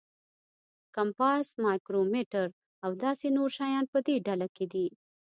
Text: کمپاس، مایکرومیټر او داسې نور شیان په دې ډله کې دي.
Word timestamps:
کمپاس، 0.95 1.45
مایکرومیټر 1.63 2.47
او 2.83 2.91
داسې 3.03 3.27
نور 3.37 3.49
شیان 3.57 3.85
په 3.93 3.99
دې 4.07 4.15
ډله 4.27 4.47
کې 4.55 4.65
دي. 4.73 4.87